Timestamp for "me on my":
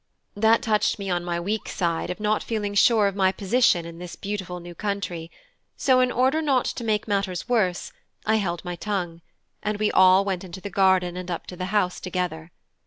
0.97-1.39